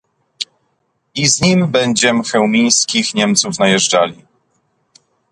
[1.15, 4.23] "I z nim będziem chełmińskich Niemców najeżdżali."